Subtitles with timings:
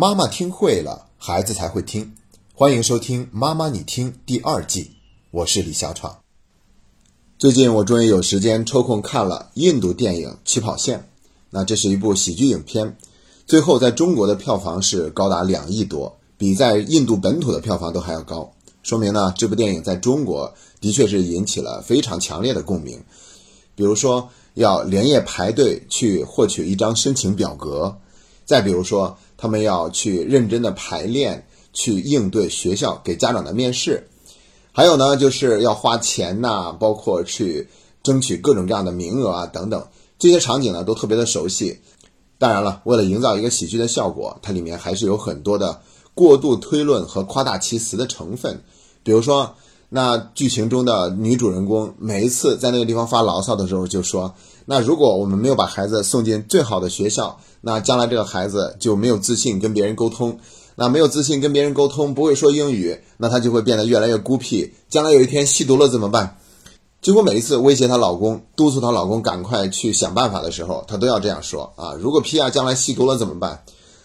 [0.00, 2.14] 妈妈听会了，孩子才会听。
[2.54, 4.92] 欢迎收听《妈妈你听》第二季，
[5.30, 6.20] 我是李小闯。
[7.38, 10.98] 最近我终于有时间抽空看了印度电影《起跑线》，
[11.50, 12.96] 那这是一部喜剧影片，
[13.46, 23.04] 最后在中国的票房是高达两亿多，比在印度本土的票房都还要高，说明呢这部电影在中国的确是引起了非常强烈的共鸣。
[23.74, 27.98] 比如说要连夜排队去获取一张申请表格，
[28.46, 29.18] 再比如说。
[29.40, 34.06] 他们要去认真的排练，去应对学校给家长的面试，
[34.70, 37.66] 还有呢，就是要花钱呐，包括去
[38.02, 39.82] 争取各种各样的名额啊等等，
[40.18, 41.80] 这些场景呢都特别的熟悉。
[42.36, 45.80] 当然了，为了营造一个喜剧的效果，它里面还是有很多的
[46.12, 48.62] 过度推论和夸大其词的成分。
[49.02, 49.54] 比如说，
[49.92, 54.32] 那剧情中的女主人公每一次在那个地方发牢骚的时候，就说。
[54.66, 60.38] 那如果我们没有把孩子送进最好的学校，那将来这个孩子就没有自信跟别人沟通，
[60.76, 64.72] 那没有自信跟别人沟通，不会说英语，那他就会变得越来越孤僻。
[64.88, 66.36] 将来有一天吸毒了怎么办？
[67.02, 71.94] 几乎每一次威胁她老公、督促她老公赶快去想办法的时候，她都要这样说啊！
[71.98, 73.64] 如果皮亚将来吸毒了怎么办？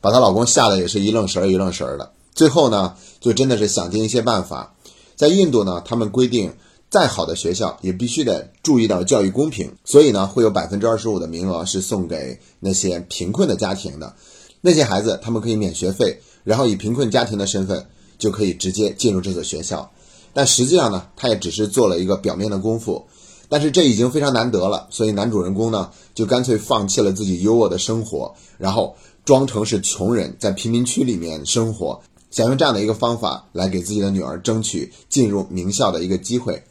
[0.00, 2.12] 把她老公吓得也是一愣神儿一愣神儿的。
[2.34, 4.72] 最后呢，就真的是想尽一些办法。
[5.16, 6.52] 在印度呢，他们规定。
[6.88, 14.14] 再好的学校也必须得注意到教育公平，所以呢，会有百分之二十五的名额是送给那些贫困的家庭的，
[14.60, 17.84] 那些孩子他们可以免学费，然后以贫困家庭的身份
[18.18, 19.90] 就可以直接进入这所学校。
[20.32, 23.04] 但实际上呢，他也只是做了一个表面的功夫，
[23.48, 32.00] 但是这已经非常难得了，所以男主人公呢就干脆放弃了自己优渥的生活，然后装成是穷人，在贫民区里面生活，
[32.36, 36.62] 想用这样的一个方法来给自己的女儿争取进入名校的一个机会。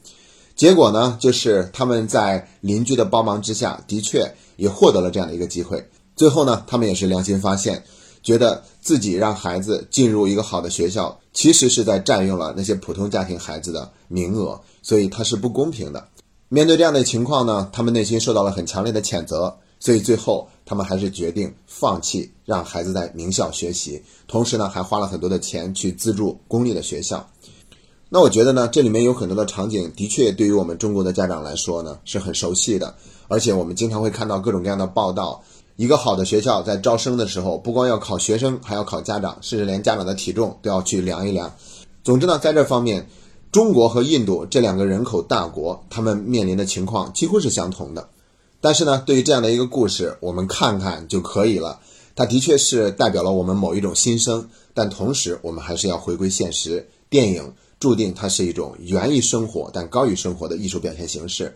[0.56, 5.84] 结果呢，就是他们在邻居的帮忙之下，的确也获得了这样的一个机会。
[6.16, 7.84] 最后呢，他们也是良心发现，
[8.22, 16.08] 觉得自己让孩子进入一个好的学校，其实是在占用了那些普通家庭孩子的名额，所以它是不公平的。
[16.48, 27.30] 面对这样的情况呢，他们内心受到了很强烈的谴责，所以最后他们还是决定放弃让孩子在名校学习，同时呢，还花了很多的钱去资助公立的学校。
[28.09, 32.96] 那我觉得呢，这里面有很多的场景，的确对于我们中国的家长来说呢是很熟悉的，
[33.28, 35.44] 而且我们经常会看到各种各样的报道。
[35.75, 41.54] 一个好的学校在招生的时候，不光要考学生，还要考家长，甚至连家长的体重都要去量一量。
[42.04, 43.09] 总之呢，在这方面，
[43.52, 48.08] 中国和印度这两个人口大国，他们面临的情况几乎是相同的。
[48.62, 51.80] 但是呢，对于这样的一个故事，我们看看就可以了。
[52.16, 56.88] 它的确是代表了我们某一种心声，但同时我们还是要回归现实。
[57.10, 57.54] 电影。
[57.78, 61.54] 注定它是一种源于生活但高于生活的艺术表现形式。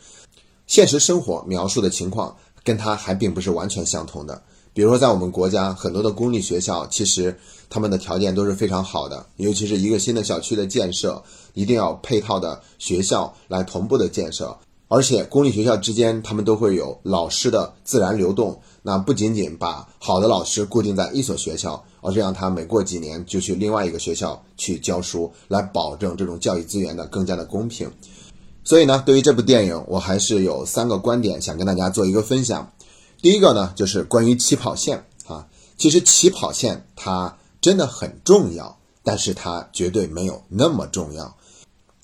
[0.67, 4.43] 现实生活描述的情况跟它还并不是完全相同的。
[4.73, 7.39] 比如说，在我们国家很多的公立学校，其实
[7.69, 11.23] 他们的条件都是非常好的，尤其是一个新的小区的建设，
[11.53, 14.55] 一定要配套的学校来同步的建设。
[14.89, 18.59] 而且公立学校之间，他们都会有老师的自然流动。
[18.81, 27.91] 那不仅仅把好的老师固定在一所学校，而是让他每过几年就去另外一个学校去教书，来保证这种教育资源的更加的公平。
[28.63, 32.71] 所以呢，对于这部电影，我还是有三个观点想跟大家做一个分享。
[33.21, 41.35] 第一个呢，就是关于起跑线啊，其实起跑线它真的很重要，但是它绝对没有那么重要。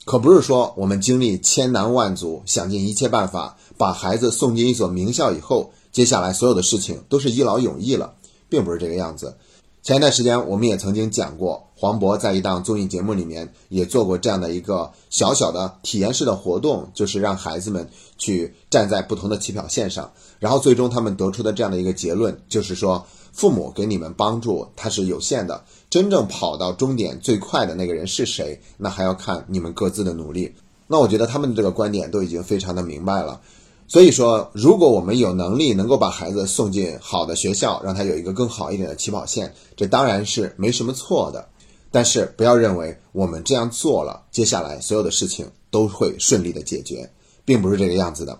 [0.06, 8.14] 可不是说我们经历千难万阻，想尽一切办法把孩子送进一所名校以后，接下来所有的事情都是一劳永逸了，
[8.48, 9.36] 并不是这个样子。
[9.82, 25.66] 前一段时间我们也曾经讲过，黄渤在一档综艺节目里面也做过这样的一个小小的体验式的活动，就是让孩子们去站在不同的起跑线上，然后最终他们得出的这样的一个结论，就是说父母给你们帮助它是有限的。
[25.90, 28.60] 真正跑到终点最快的那个人是谁？
[28.78, 30.54] 那还要看你们各自的努力。
[30.88, 33.42] 那我觉得他们的这个观点都已经非常的明白了。
[33.88, 41.48] 所以说，如果我们有能力能够把孩子送进好的学校，让他有一个更好一点的起跑线，这当然是没什么错的。
[41.92, 47.10] 但是不要认为我们这样做了，接下来所有的事情都会顺利的解决，
[47.46, 48.40] 并不是这个样子的。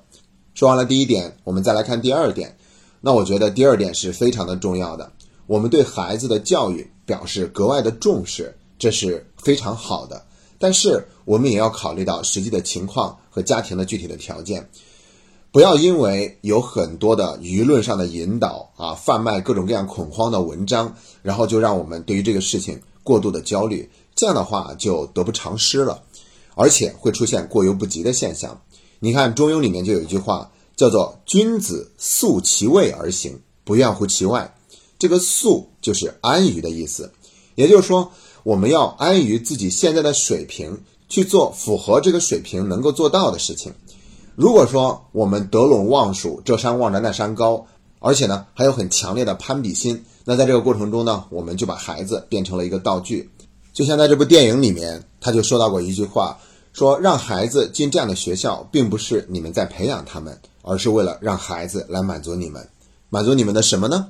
[0.56, 2.58] 说完了第一点，我们再来看第二点。
[3.02, 5.12] 那我觉得第二点是非常的重要的。
[5.48, 10.26] 我们对孩子的教育表示格外的重视，这是非常好的。
[10.58, 14.68] 但是我们也要考虑到实际的情况和家庭的具体的条件，
[15.52, 26.02] 不要因为有很多的舆论上的引导啊，贩卖各种各样恐慌的文章，然后就让我们对于这个事情过度的焦虑，这样的话就得不偿失了，
[26.56, 28.60] 而且会出现过犹不及的现象。
[29.00, 34.56] 你看《中庸》里面就有一句话，叫做“君子素其位而行，不愿乎其外”。
[34.98, 37.12] 这个素就是安于的意思，
[37.56, 38.12] 也就是说，
[38.44, 40.80] 我们要安于自己现在的水平，
[41.10, 43.74] 去做符合这个水平能够做到的事情。
[44.36, 47.66] 如果说我们得陇望蜀，这山望着那山高，
[48.00, 53.30] 而且呢还有很强烈的攀比心，那在这个过程中呢，我们就把孩子变成了一个道具。
[53.74, 56.38] 就像在这部电影里面，他就说到过一句话，
[56.72, 62.68] 说让孩子进这样的学校，并不是你们在培养他们，而是为了让孩子来满足你们，
[63.10, 64.08] 满足你们的什么呢？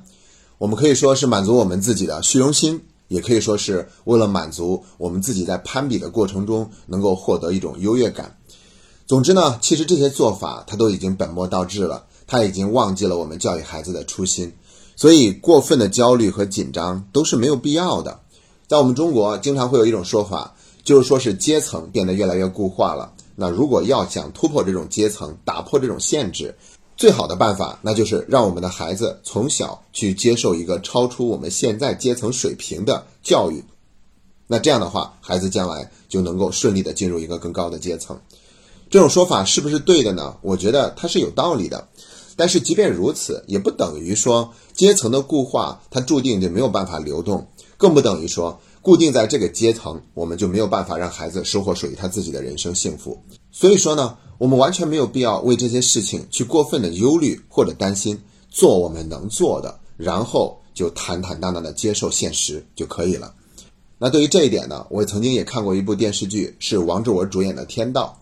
[0.56, 8.38] 我们可以说是满足我们自己的虚荣心，也可以说是为了满足我们自己在攀比的过程中能够获得一种优越感。
[9.06, 14.52] 总之呢，其实这些做法他都已经本末倒置了，他已经忘记了我们教育孩子的初心，
[14.96, 18.20] 所以过分的焦虑和紧张都是没有必要的。
[18.66, 23.12] 在我们中国，经常会有一种说法，就是说是阶层变得越来越固化了。
[23.36, 26.56] 那如果要想突破这种阶层，打破这种限制，
[26.96, 33.62] 最好的办法，那就是让我们的孩子从小去接受一个超出我们现在阶层水平的教育。
[34.46, 38.18] 那这样的话，孩子将来就能够顺利的进入一个更高的阶层。
[38.88, 40.36] 这种说法是不是对的呢？
[40.40, 41.88] 我觉得它是有道理的，
[42.36, 47.46] 但是即便如此，也不等于说阶层的固化它注定就没有办法流动，
[47.76, 53.20] 更不等于说固定在这个阶层，我们就没有办法让孩子收获属于他自己的人生幸福。
[53.50, 58.16] 所以说呢，我们完全没有必要为这些事情去过分的忧虑或者担心，
[58.48, 63.34] 做我们能做的，然后就坦坦荡荡的接受现实就可以了。
[63.98, 68.16] 那对于这一点呢，我曾经也看过一部电视剧，是王志文主演的《天道》。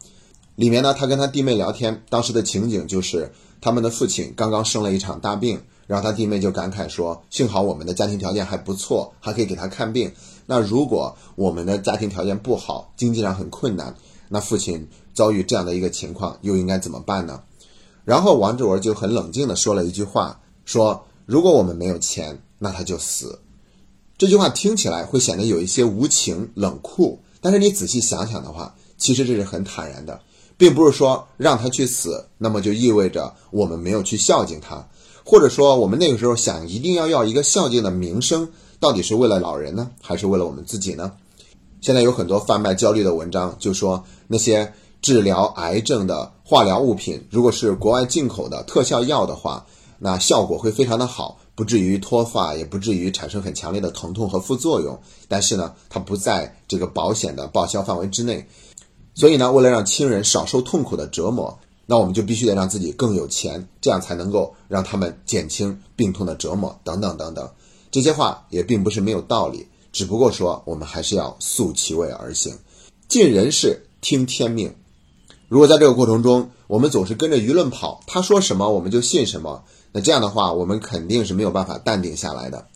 [0.56, 10.10] 里面呢，他跟他弟妹聊天，当时的情景就是他们的父亲刚刚生了一场大病，然后他弟妹就感慨说：“幸好我们的家庭条件还不错，还可以给他看病。
[10.46, 13.94] 那如果我们的家庭条件不好，经济上很困难，
[14.28, 17.42] 那父亲遭遇这样的一个情况，又应该怎么办呢？”
[18.04, 23.40] 然后王志文就很冷静地说了一句话：“说如果我们没有钱，那他就死。”
[24.18, 30.20] 这句话听起来会显得有一些无情冷酷，但是你仔细想想的话，其实这是很坦然的。
[30.56, 34.88] 并不是说让他去死，那么就意味着我们没有去孝敬他，
[35.24, 38.48] 或者说我们那个时候想一定要要一个孝敬的名声，
[38.80, 41.12] 到底是为了老人呢，还是为了我们自己呢？
[41.80, 44.72] 现在有很多贩卖焦虑的文章，就说那些
[45.02, 49.66] 治疗癌症的化疗物品，如果是国外进口的特效药的话，
[49.98, 54.98] 那效果会非常的好，不至于脱发，也不至于产生很强烈的疼痛和副作用。
[55.28, 58.46] 但是呢，它不在这个保险的报销范围之内。
[59.14, 67.48] 所以呢，为了让亲人少受痛苦的折磨，那我们就必须得让自己更有钱，这样才能够让他们减轻病痛的折磨，等等等等。
[67.94, 72.58] 这些话也并不是没有道理，只不过说我们还是要素其位而行，
[73.06, 74.74] 尽人事，听天命。
[75.46, 79.62] 如果在这个过程中，我们总是跟着舆论跑，他说什么我们就信什么，
[79.92, 82.66] 那这样的话，我们肯定是没有办法淡定下来的。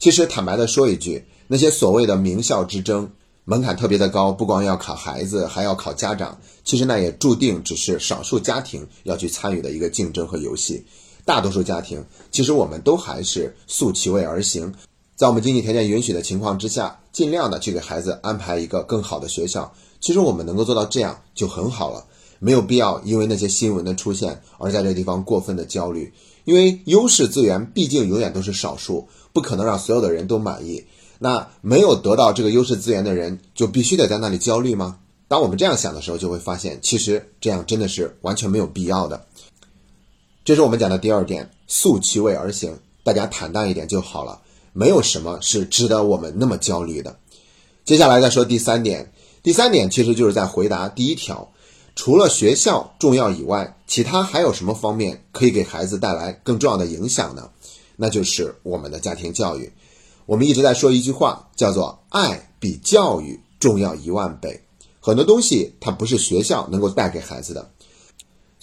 [0.00, 3.08] 其实坦白的说一句，那些所谓的名校之争。
[3.44, 6.36] 门槛特别的高，不光要考孩子，还要考家长。
[6.64, 10.84] 其实那也注定只是少数家庭要去参与的一个竞争和游戏。
[11.24, 14.72] 大多数家庭，其实我们都还是素其位而行，
[15.16, 19.72] 在我们经济条件允许的情况之下，尽量的去给孩子安排一个更好的学校。
[20.00, 22.04] 其实我们能够做到这样就很好了，
[22.38, 26.12] 没有必要因为那些新闻的出现而在这个地方过分的焦虑。
[26.44, 30.84] 因为优势资源毕竟永远都是少数，不可能让所有的人都满意。
[31.18, 34.98] 那没有得到这个优势资源的人，就必须得在那里焦虑吗？
[35.26, 39.24] 当我们这样想的时候，就会发现，其实这样真的是完全没有必要的。
[40.44, 44.42] 这是我们讲的第二点，素其位而行，大家坦荡一点就好了，
[44.74, 47.16] 没有什么是值得我们那么焦虑的。
[47.86, 49.10] 接下来再说第三点，
[49.42, 51.50] 第三点其实就是在回答第一条，
[51.96, 57.48] 除了学校重要以外，其他还有什么方面可以给孩子带来更重要的影响呢？
[57.96, 59.72] 那就是我们的家庭教育。
[60.26, 64.60] 我们一直在说一句话，叫做“爱比教育重要一万倍”。
[65.00, 67.70] 很多东西它不是学校能够带给孩子的。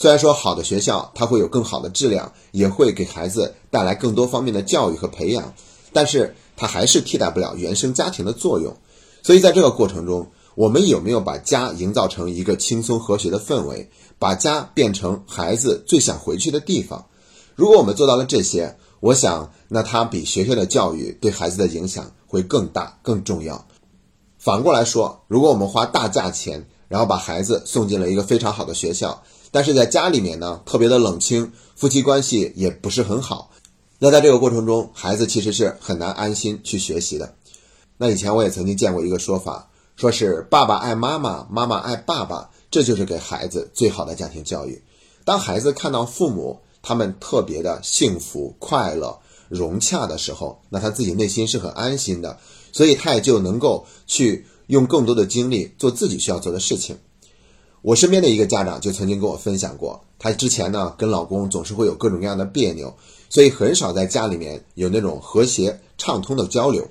[0.02, 5.54] 虽然说好的学校它会有更好的质量，也会给孩子带来更多方面的教育和培养，
[5.94, 8.76] 但是它还是替代不了原生家庭的作用。
[9.22, 17.06] 所以在这个过程中，我们有没有把家营造成一个轻松和谐的氛围，把家变成孩子最想回去的地方？
[17.54, 23.68] 如果我们做到了这些，我想，那它比学校的教育对孩子的影响会更大、更重要。
[24.40, 33.52] 反过来说，如果我们花大价钱，然后把孩子送进了一个非常好的学校，但是在家里面呢，特别的冷清，夫妻关系也不是很好，
[34.00, 37.36] 那在这个过程中，孩子其实是很难安心去学习的。
[37.98, 44.82] 那以前我也曾经见过一个说法，说是爸爸爱妈妈，妈妈爱爸爸，这就是给孩子最好的家庭教育。
[45.24, 52.40] 当孩子看到父母，他们特别的幸福快乐，融洽的时候，那他自己内心是很安心的，
[52.72, 56.98] 所以他也就能够去用更多的精力做自己需要做的事情。
[57.82, 62.94] 我身边的一个家长就曾经跟我分享过，她之前呢跟老公总是会有各种各样的别扭，
[63.28, 66.88] 所以很少在家里面有那种和谐畅通的交流。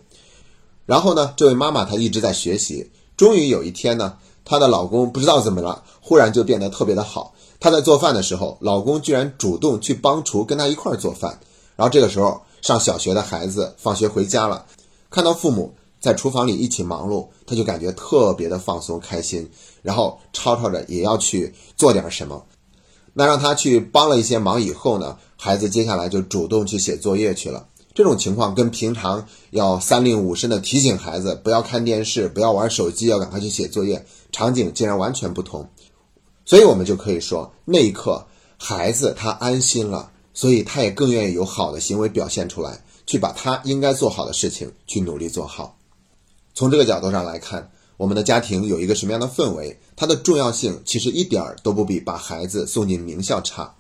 [0.87, 7.35] 然后呢，这位妈妈她一直在学习，终于有一天呢，她的老公不知道怎么了，忽然就变得特别的好。
[7.61, 11.39] 她在做饭的时候，老公居然主动去帮厨，跟她一块儿做饭。
[11.77, 14.67] 然后这个时候，上小学的孩子放学回家了，
[15.09, 15.73] 看到父母。
[16.01, 19.49] 在厨房里一起忙碌，他就感觉特别的放松开心，
[19.83, 22.45] 然后吵吵着也要去做点什么。
[23.13, 27.67] 那让他去帮了一些忙以后呢，孩子接下来就主动去写作业去了。
[27.93, 35.69] 这种情况跟平常要三令五申的提醒孩子不要看电视、不要玩手机、要赶快去写作业，场景竟然完全不同。
[36.47, 38.25] 所以我们就可以说，那一刻
[38.57, 45.77] 孩子他安心了，所以他也更愿意有好的行为表现出来，去把他应该做好的事情去努力做好。
[46.55, 53.75] 从这个角度上来看，我们的家庭有一个什么样的氛围，它的重要性其实一点儿都不比把孩子送进名校差。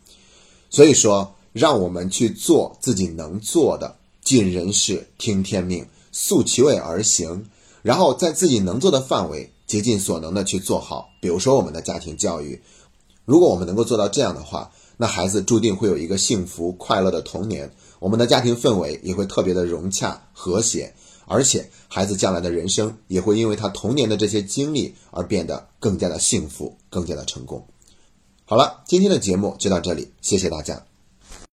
[0.71, 7.45] 所以说，让我们去做自己能做的，尽人事，听天命，素其位而行，
[7.83, 11.09] 然后在自己能做的范围，竭尽所能的去做好。
[11.21, 12.63] 比如说我们的家庭教育，
[13.25, 20.95] 如果我们能够做到这样的话，那孩子注定会有一个幸福快乐的童年，我们的家庭氛围也会特别的融洽和谐。
[21.31, 27.65] 而且，孩子将来的人生也会因为他童年的这些经历而变得更加的幸福，更加的成功。
[28.45, 30.90] 好了，今天的节目就到这里，谢谢大家。